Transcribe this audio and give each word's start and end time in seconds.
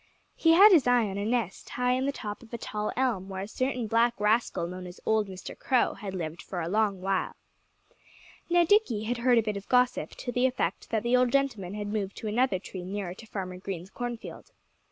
He 0.35 0.53
had 0.53 0.71
his 0.71 0.87
eye 0.87 1.05
on 1.07 1.19
a 1.19 1.25
nest 1.25 1.69
high 1.69 1.91
in 1.91 2.07
the 2.07 2.11
top 2.11 2.41
of 2.41 2.51
a 2.51 2.57
tall 2.57 2.91
elm, 2.97 3.29
where 3.29 3.43
a 3.43 3.47
certain 3.47 3.85
black 3.85 4.19
rascal 4.19 4.65
known 4.65 4.87
as 4.87 4.99
old 5.05 5.27
Mr. 5.27 5.55
Crow 5.55 5.93
had 5.93 6.15
lived 6.15 6.41
for 6.41 6.59
a 6.59 6.67
long 6.67 7.01
while. 7.01 7.35
Now, 8.49 8.65
Dickie 8.65 9.03
had 9.03 9.17
heard 9.19 9.37
a 9.37 9.43
bit 9.43 9.57
of 9.57 9.69
gossip, 9.69 10.15
to 10.15 10.31
the 10.31 10.47
effect 10.47 10.89
that 10.89 11.03
the 11.03 11.15
old 11.15 11.31
gentleman 11.31 11.75
had 11.75 11.85
moved 11.93 12.17
to 12.17 12.27
another 12.27 12.57
tree 12.57 12.83
nearer 12.83 13.13
to 13.13 13.27
Farmer 13.27 13.59
Green's 13.59 13.91
cornfield. 13.91 14.49